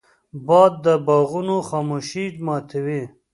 [0.47, 3.03] باد د باغونو خاموشي ماتوي